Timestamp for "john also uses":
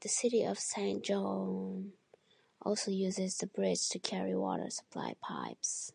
1.04-3.38